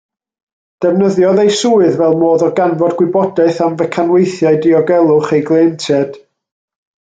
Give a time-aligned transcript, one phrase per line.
[0.85, 6.21] Defnyddiodd ei swydd fel modd o ganfod gwybodaeth am fecanweithiau diogelwch ei gleientiaid.